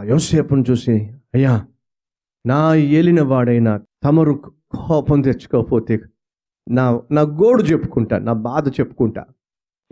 ఆ 0.00 0.02
యోసేపును 0.02 0.64
చూసి 0.70 0.92
అయ్యా 1.34 1.66
నా 2.46 2.74
ఏలిన 2.74 3.22
వాడైన 3.22 3.80
తమరు 4.04 4.32
కోపం 4.70 5.20
తెచ్చుకోకపోతే 5.20 6.00
నా 6.70 7.02
నా 7.12 7.22
గోడు 7.22 7.62
చెప్పుకుంటా 7.62 8.18
నా 8.18 8.32
బాధ 8.32 8.68
చెప్పుకుంటా. 8.68 9.26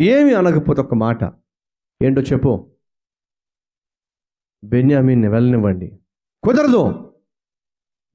ఏమి 0.00 0.34
అనకపోతే 0.34 0.80
ఒక 0.80 0.94
మాట. 0.94 1.24
ఏంటో 2.02 2.22
చెప్పు. 2.22 2.70
బెన్యామీన్ని 4.64 5.28
వెళ్ళనివ్వండి. 5.28 5.98
కుదరదు. 6.42 7.14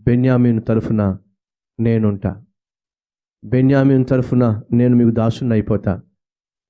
బెన్యామీన్ 0.01 0.61
తరఫున 0.67 1.17
నేనుంటా. 1.79 2.45
బెన్యామీన్ 3.45 4.05
తరఫున 4.05 4.61
నేను 4.73 4.95
మీకు 4.95 5.09
దాసుని 5.09 5.51
అయిపోతా. 5.51 6.01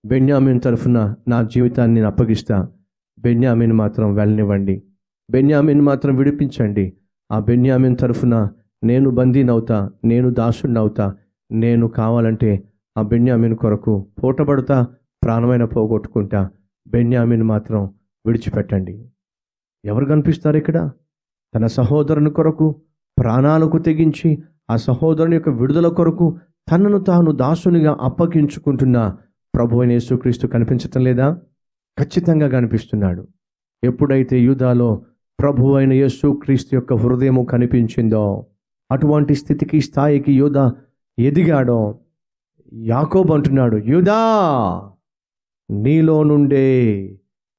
బెన్యామీన్ 0.05 0.61
తరఫున 0.61 1.15
నా 1.27 1.41
జీవితాన్ని 1.41 1.95
నేను 1.95 2.07
అప్పగిస్తా. 2.07 2.71
బెన్యామీన్ 3.19 3.73
మాత్రం 3.73 4.15
వెళ్ళనివ్వండి. 4.15 4.83
బెన్యామిన్ 5.31 5.81
మాత్రం 5.81 6.15
విడిపించండి. 6.15 6.93
ఆ 7.31 7.39
బెన్యామిన్ 7.39 7.97
తరఫున 7.97 8.49
నేను 8.83 9.09
బందీనవుతా 9.09 9.91
నేను 10.05 10.29
దాసుడినవుతా 10.29 11.15
నేను 11.51 11.87
కావాలంటే 11.87 12.63
ఆ 12.97 13.01
బెన్యామిన్ 13.01 13.55
కొరకు 13.55 14.07
పూటబడతా 14.23 14.87
ప్రాణమైన 15.23 15.65
పోగొట్టుకుంటా. 15.65 16.49
బెన్యామిన్ 16.87 17.43
మాత్రం 17.43 17.93
విడిచిపెట్టండి. 18.25 19.09
ఎవరు 19.85 20.05
కనిపిస్తారు 20.05 20.57
ఇక్కడ? 20.57 20.91
తన 21.55 21.65
సహోదరుని 21.65 22.29
కొరకు 22.29 22.81
ప్రాణాలకు 23.19 23.77
తెగించి 23.77 24.43
ఆ 24.69 24.75
సహోదరుని 24.75 25.35
యొక్క 25.35 25.49
విడుదల 25.49 25.87
కొరకు 25.87 26.39
తనను 26.71 26.97
తాను 26.97 27.31
దాసునిగా 27.31 27.97
అప్పగించుకుంటున్న 28.01 29.15
ప్రభు 29.55 29.79
అయిన 29.79 29.91
యేసుక్రీస్తు 29.91 30.47
కనిపించటం 30.47 31.03
లేదా? 31.03 31.41
ఖచ్చితంగా 31.99 32.47
కనిపిస్తున్నాడు. 32.47 33.27
ఎప్పుడైతే 33.83 34.39
యూదాలో 34.39 35.05
ప్రభు 35.39 35.73
అయిన 35.73 35.93
యేసు 35.93 36.39
క్రీస్తు 36.43 36.75
యొక్క 36.75 36.93
హృదయము 36.93 37.43
కనిపించిందో 37.45 38.45
అటువంటి 38.91 39.35
స్థితికి 39.35 39.81
స్థాయికి 39.81 40.33
యూద 40.33 40.71
ఎదిగాడో 41.19 41.99
యాకోబ్ 42.73 43.31
అంటున్నాడు 43.31 43.77
యూదా 43.77 44.19
నీలో 45.71 46.23
నుండే 46.23 46.65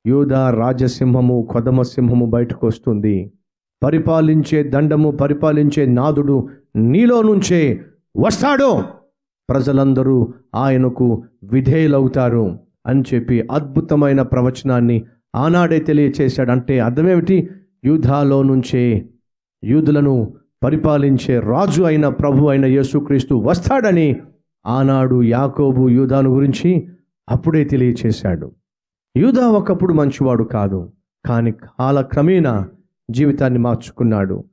యూదా 0.07 0.51
రాజసింహము 0.51 1.49
కొదమ 1.51 1.83
సింహము 1.83 2.27
బయటకు 2.27 2.67
వస్తుంది. 2.67 3.33
పరిపాలించే 3.83 4.63
దండము 4.63 5.11
పరిపాలించే 5.11 5.87
నాదుడు 5.87 6.49
నీలో 6.77 7.23
నుంచే 7.23 7.81
వస్తాడు. 8.17 8.83
ప్రజలందరూ 9.49 10.35
ఆయనకు 10.55 11.23
విధేయులవుతారు 11.45 12.59
అని 12.87 13.03
చెప్పి 13.15 13.49
అద్భుతమైన 13.51 14.23
ప్రవచనాన్ని 14.23 15.05
ఆనాడే 15.35 15.79
తెలియచేశాడు. 15.79 16.51
అంటే 16.51 16.81
అర్థమేమిటి? 16.81 17.49
యూధాలో 17.85 18.43
నుంచే 18.43 19.09
యూదులను 19.65 20.35
పరిపాలించే 20.65 21.41
రాజు 21.41 21.83
అయిన 21.83 22.09
ప్రభు 22.09 22.47
అయిన 22.47 22.65
యేసుక్రీస్తు 22.65 23.35
వస్తాడని 23.35 24.17
ఆనాడు 24.67 25.23
యాకోబు 25.23 25.89
యూదాను 25.89 26.31
గురించి 26.31 26.89
అప్పుడే 27.29 27.65
తెలియచేశాడు. 27.65 28.53
యూదా 29.17 29.49
ఒకప్పుడు 29.49 29.93
మంచివాడు 29.93 30.45
కాదు 30.45 30.93
కానీ 31.25 31.53
కాలక్రమేణా 31.53 32.69
జీవితాన్ని 33.11 33.59
మార్చుకున్నాడు. 33.59 34.45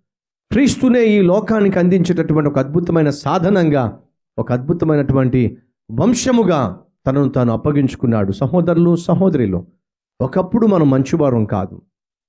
క్రీస్తునే 0.51 1.05
ఈ 1.05 1.21
లోకానికి 1.21 1.79
అందించేటటువంటి 1.79 2.49
ఒక 2.49 2.59
అద్భుతమైన 2.59 3.09
సాధనంగా 3.09 3.99
ఒక 4.37 4.51
అద్భుతమైనటువంటి 4.51 5.57
వంశముగా 5.91 6.79
తనను 7.07 7.29
తాను 7.29 7.53
అప్పగించుకున్నాడు. 7.53 8.31
సహోదరులు 8.31 8.95
సహోదరులు 8.95 9.65
ఒకప్పుడు 10.21 10.67
మనం 10.67 10.89
మంచివారం 10.89 11.45
కాదు. 11.45 11.81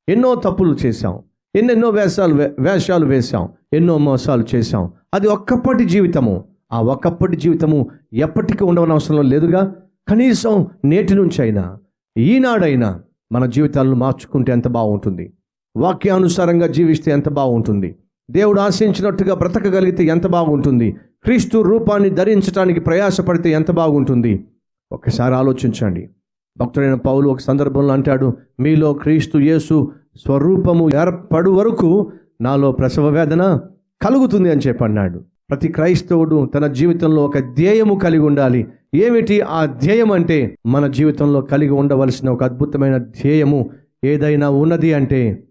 ఎన్నో 0.08 0.34
తప్పులు 0.34 0.76
చేశాం. 0.86 1.22
ఎన్నెన్నో 1.56 1.90
వేషాలు 1.90 2.34
వేషాలు 2.58 3.06
వేశాం. 3.06 3.48
ఎన్నో 3.72 3.98
మోసాలు 3.98 4.44
చేశాం. 4.54 4.92
అది 5.14 5.28
ఒక్కప్పటి 5.28 5.84
జీవితము. 5.84 6.44
ఆ 6.72 6.80
ఒక్కప్పటి 6.80 7.36
జీవితము 7.36 7.88
ఎప్పటికీ 8.12 8.64
ఉండవనవసరం 8.64 9.28
లేదుగా. 9.28 9.74
కనీసం 10.08 10.66
నేటి 10.84 11.14
నుంచి 11.14 11.42
అయినా 11.42 11.78
ఈనాడైనా 12.18 13.02
మన 13.32 13.46
జీవితాలను 13.46 13.94
మార్చుకుంటే 13.94 14.52
ఎంత 14.52 14.68
బాగుంటుంది. 14.68 15.32
వాక్యానుసారంగా 15.76 16.66
జీవిస్తే 16.66 17.10
ఎంత 17.10 17.28
బాగుంటుంది. 17.28 17.96
దేవుడు 18.30 18.60
ఆశించినట్టుగా 18.60 19.34
బ్రతకగలిగితే 19.34 20.04
ఎంత 20.04 20.26
బాగుంటుంది. 20.26 20.92
క్రీస్తు 21.24 21.58
రూపాన్ని 21.58 22.10
ధరించడానికి 22.10 22.80
ప్రయాసపడితే 22.80 23.50
ఎంత 23.50 23.70
బాగుంటుంది. 23.70 24.44
ఒకసారి 24.92 25.34
ఆలోచించండి. 25.34 26.10
భక్తుడైన 26.58 26.94
పౌలు 26.94 27.28
ఒక 27.28 27.38
సందర్భంలో 27.38 27.92
అంటాడు 27.92 28.36
మీలో 28.60 28.94
క్రీస్తు 28.94 29.38
యేసు 29.38 29.92
స్వరూపము 30.16 30.90
ఏర్పడు 30.94 31.50
వరకు 31.50 32.12
నాలో 32.40 32.72
ప్రసవ 32.72 33.08
వేదన 33.08 33.60
కలుగుతుంది 34.02 34.50
అని 34.50 34.60
చెప్పన్నాడు. 34.60 35.18
ప్రతి 35.50 35.68
క్రైస్తవుడు 35.68 36.46
తన 36.46 36.66
జీవితంలో 36.66 37.24
ఒక 37.24 37.38
ధ్యేయము 37.38 37.94
కలిగి 37.94 38.22
ఉండాలి. 38.22 38.66
ఏమిటి 38.94 39.40
ఆ 39.40 39.64
ధ్యేయం 39.64 40.12
అంటే? 40.12 40.58
మన 40.66 40.86
జీవితంలో 40.86 41.40
కలిగి 41.40 41.70
ఉండవలసిన 41.70 42.30
ఒక 42.30 42.44
అద్భుతమైన 42.44 42.96
ధ్యేయము 42.96 43.70
ఏదైనా 44.04 44.50
ఉన్నది 44.50 44.94
అంటే 44.94 45.44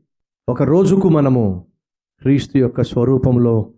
ఒక 0.50 0.64
రోజుకు 0.64 1.10
మనము 1.10 1.66
క్రీస్తు 2.22 2.58
యొక్క 2.58 2.82
స్వరూపంలో 2.82 3.70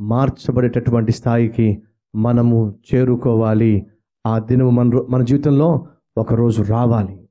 మార్చబడేటటువంటి 0.00 1.12
స్థాయికి 1.12 1.82
మనము 2.14 2.74
చేరుకోవాలి. 2.94 3.86
ఆ 4.26 4.38
దినము 4.38 4.70
మన 4.70 4.90
రో- 4.90 5.04
మన 5.10 5.22
జీవితంలో 5.22 5.86
ఒకరోజు 6.16 6.62
రావాలి. 6.62 7.28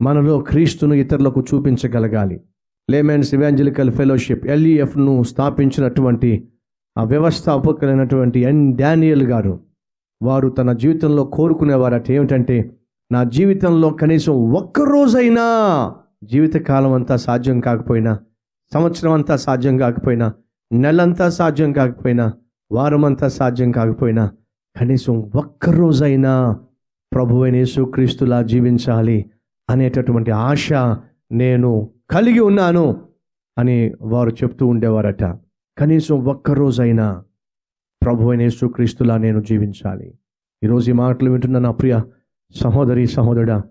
మనలో 0.00 0.38
క్రీస్తును 0.38 0.94
ఇతరులకు 0.94 1.40
చూపించగలగాలి. 1.40 2.40
లేమెన్స్ 2.90 3.34
ఇవాంజలికల్ 3.34 3.90
ఫెలోషిప్ 3.90 4.46
ఎల్ఈఎఫ్ను 4.46 5.22
స్థాపించినటువంటి 5.22 6.48
ఆ 6.98 7.04
వ్యవస్థాపకులైనటువంటి 7.04 8.40
ఎన్ 8.40 8.76
డానియల్ 8.76 9.22
గారు 9.22 9.60
వారు 10.22 10.48
తన 10.48 10.72
జీవితంలో 10.72 11.24
కోరుకునేవారట 11.24 12.10
ఏమిటంటే 12.10 12.76
నా 13.12 13.24
జీవితంలో 13.24 13.90
కనీసం 13.90 14.52
ఒక్కరోజైనా 14.52 15.46
జీవితకాలం 16.24 16.92
అంతా 16.92 17.16
సాధ్యం 17.16 17.60
కాకపోయినా 17.60 18.18
సంవత్సరం 18.72 19.12
అంతా 19.12 19.36
సాధ్యం 19.36 19.76
కాకపోయినా 19.78 20.34
నెలంతా 20.72 21.30
సాధ్యం 21.30 21.72
కాకపోయినా 21.72 22.32
వారం 22.72 23.04
అంతా 23.04 23.28
సాధ్యం 23.28 23.70
కాకపోయినా 23.70 24.30
కనీసం 24.76 25.30
ఒక్కరోజైనా 25.34 26.58
ప్రభు 27.14 27.42
అయిన 27.42 27.56
యేసుక్రీస్తులా 27.56 28.42
జీవించాలి 28.42 29.30
అనేటటువంటి 29.70 30.30
ఆశ 30.30 30.72
నేను 31.32 31.90
కలిగి 32.10 32.40
ఉన్నాను 32.40 33.02
అని 33.58 33.92
వారు 34.00 34.30
చెప్తూ 34.30 34.66
ఉండేవారట. 34.66 35.22
కనీసం 35.78 36.24
ఒక్కరోజైనా 36.24 37.24
ప్రభు 38.04 38.30
అయిన 38.30 38.42
యేసుక్రీస్తులా 38.42 39.16
నేను 39.16 39.42
జీవించాలి. 39.42 40.14
ఈరోజు 40.64 40.90
ఈ 40.90 40.92
మాటలు 40.92 41.30
వింటున్న 41.30 41.58
నా 41.58 41.70
ప్రియ 41.70 42.00
సహోదరి 42.54 43.06
సహోదరుడా 43.06 43.62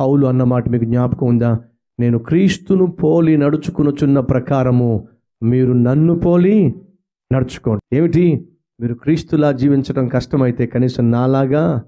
పౌలు 0.00 0.26
అన్న 0.26 0.44
మాట 0.44 0.68
మీకు 0.68 0.84
జ్ఞాపకం 0.84 1.26
ఉందా? 1.26 1.60
నేను 2.00 2.18
క్రీస్తును 2.18 2.86
పోలి 2.86 3.36
నడుచుకునుచున్న 3.36 4.20
ప్రకారము 4.20 5.08
మీరు 5.42 5.72
నన్ను 5.72 6.18
పోలి 6.18 6.74
నడుచుకోండి. 7.32 7.96
ఏమిటి? 7.96 8.48
మీరు 8.80 8.94
క్రీస్తులా 8.94 9.52
జీవించడం 9.52 10.08
కష్టమైతే 10.08 10.66
కనీసం 10.66 11.10
నాలాగా 11.10 11.84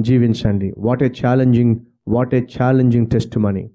జీవించండి. 0.00 0.74
What 0.78 1.02
a 1.02 1.08
challenging 1.26 1.76
what 2.08 2.34
a 2.34 2.40
challenging 2.40 3.06
testimony 3.38 3.70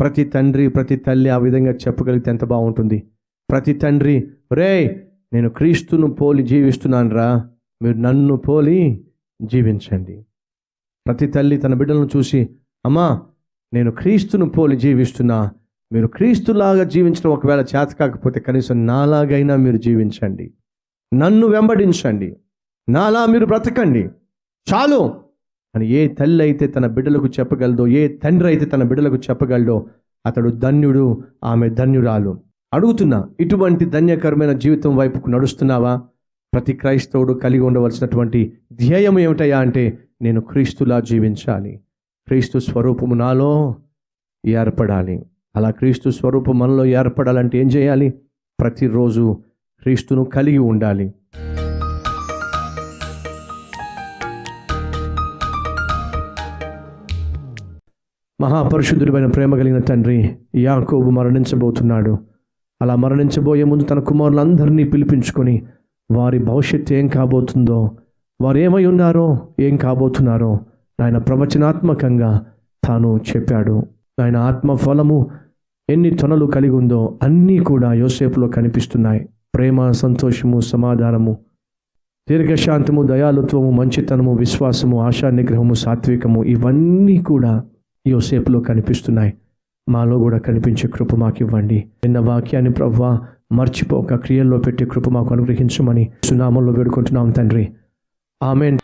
ప్రతి 0.00 0.24
తండ్రి 0.24 0.68
ప్రతి 0.68 0.96
తల్లి 0.96 1.30
ఆ 1.30 1.36
విధంగా 1.36 1.70
చెప్పగలిగితే 1.70 2.30
ఎంత 2.30 2.44
బాగుంటుంది. 2.44 3.02
ప్రతి 3.50 3.72
తండ్రి 3.72 4.30
రే 4.52 5.06
నేను 5.32 5.50
క్రీస్తును 5.50 6.06
పోలి 6.06 6.42
జీవిస్తున్నాను 6.42 7.10
రా 7.10 7.50
మీరు 7.82 7.98
నన్ను 7.98 8.36
పోలి 8.36 9.06
జీవించండి. 9.42 10.26
ప్రతి 11.06 11.26
తల్లి 11.26 11.56
తన 11.56 11.74
బిడ్డలను 11.74 12.08
చూసి 12.16 12.48
అమ్మా 12.86 13.22
నేను 13.72 13.90
క్రీస్తును 13.90 14.48
పోలి 14.48 14.76
జీవిస్తున్నా. 14.76 15.50
మీరు 15.92 16.06
క్రీస్తులాగా 16.06 16.84
జీవించడం 16.84 17.30
ఒకవేళ 17.30 17.60
చేత 17.60 17.88
కాకపోతే 17.88 18.40
కనీసం 18.40 18.86
నాలాగైనా 18.86 19.56
మీరు 19.56 19.76
జీవించండి. 19.76 20.54
నన్ను 21.14 21.46
వెంబడించండి. 21.46 22.36
నాలా 22.88 23.26
మీరు 23.26 23.46
బ్రతకండి. 23.46 24.02
చాలు. 24.74 25.29
అని 25.74 25.88
ఏ 25.88 26.08
తల్లి 26.08 26.44
అయితే 26.44 26.66
తన 26.66 26.86
బిడ్డలకు 26.86 27.26
చెప్పగలదో 27.26 27.86
ఏ 27.86 28.08
తండ్రి 28.08 28.48
అయితే 28.48 28.64
తన 28.64 28.82
బిడ్డలకు 28.82 29.16
చెప్పగలడో 29.16 29.86
అతడు 30.26 30.50
ధన్యుడు 30.50 31.22
ఆమె 31.44 31.68
ధన్యురాలు. 31.68 32.40
అడుగుతున్నా 32.74 33.28
ఇటువంటి 33.40 33.84
ధన్యకరమైన 33.84 34.52
జీవితం 34.52 34.96
వైపుకు 34.96 35.30
నడుస్తున్నావా? 35.30 36.02
ప్రతి 36.54 36.72
క్రైస్తవుడు 36.72 37.32
కలిగి 37.32 37.60
ఉండవలసినటువంటి 37.60 38.52
ధ్యేయం 38.72 39.18
ఏమిటయా 39.18 39.58
అంటే 39.58 39.98
నేను 40.22 40.40
క్రీస్తులా 40.40 41.00
జీవించాలి. 41.00 41.80
క్రీస్తు 42.26 42.58
స్వరూపము 42.58 43.14
నాలో 43.14 43.74
ఏర్పడాలి. 44.46 45.22
అలా 45.56 45.70
క్రీస్తు 45.70 46.10
స్వరూపం 46.10 46.58
మనలో 46.58 46.84
ఏర్పడాలంటే 46.84 47.58
ఏం 47.58 47.66
చేయాలి? 47.66 48.14
ప్రతిరోజు 48.60 49.42
క్రీస్తును 49.82 50.24
కలిగి 50.24 50.58
ఉండాలి. 50.58 51.14
మహాపరిశుద్ధుడైన 58.40 59.26
ప్రేమ 59.26 59.56
కలిగిన 59.56 59.78
తండ్రి 59.78 60.36
యాకోబు 60.54 61.10
మరణించబోతున్నాడు. 61.10 62.18
అలా 62.82 62.96
మరణించబోయే 62.96 63.64
ముందు 63.64 63.84
తన 63.84 63.98
కుమారులందరినీ 63.98 64.84
పిలిపించుకొని 64.84 65.62
వారి 66.10 66.38
భవిష్యత్తు 66.38 66.94
ఏం 66.94 67.06
కాబోతుందో 67.06 67.90
వారు 68.40 68.58
ఏమై 68.58 68.86
ఉన్నారో 68.86 69.38
ఏం 69.60 69.76
కాబోతున్నారో 69.76 70.58
ఆయన 71.02 71.18
ప్రవచనాత్మకంగా 71.18 72.40
తాను 72.84 73.20
చెప్పాడు. 73.36 73.82
ఆయన 74.20 74.36
ఆత్మ 74.36 74.74
ఫలము 74.74 75.30
ఎన్ని 75.90 76.10
తొనలు 76.10 76.46
కలిగి 76.46 76.72
ఉందో 76.72 77.18
అన్నీ 77.22 77.58
కూడా 77.58 77.92
యోసేపులో 77.92 78.48
కనిపిస్తున్నాయి. 78.48 79.28
ప్రేమ 79.54 79.90
సంతోషము 79.90 80.60
సమాధానము 80.60 81.38
దీర్ఘశాంతము 82.28 83.02
దయాలుత్వము 83.02 83.70
మంచితనము 83.70 84.34
విశ్వాసము 84.34 85.00
ఆశా 85.00 85.30
నిగ్రహము 85.30 85.74
సాత్వికము 85.74 86.44
ఇవన్నీ 86.44 87.18
కూడా 87.18 87.64
యోసేపులో 88.06 88.60
కనిపిస్తున్నాయి. 88.60 89.34
మాలో 89.88 90.18
కూడా 90.18 90.38
కనిపించే 90.38 90.88
కృప 90.88 91.14
మాకు 91.14 91.36
ఇవ్వండి 91.40 91.76
నిన్న 91.76 92.18
వాక్యాన్ని 92.18 92.70
ప్రవ్వా 92.70 93.20
మర్చిపోక 93.52 94.14
క్రియల్లో 94.14 94.58
పెట్టే 94.58 94.84
కృప 94.84 95.08
మాకు 95.08 95.34
అనుగ్రహించమని 95.34 96.12
సునామంలో 96.24 96.72
వేడుకుంటున్నాం 96.72 97.30
తండ్రి. 97.30 97.68
ఆమెన్. 98.42 98.78